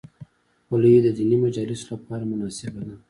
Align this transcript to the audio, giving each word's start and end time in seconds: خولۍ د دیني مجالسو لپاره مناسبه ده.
خولۍ 0.67 0.93
د 1.03 1.07
دیني 1.17 1.37
مجالسو 1.45 1.85
لپاره 1.93 2.23
مناسبه 2.31 2.81
ده. 2.87 2.95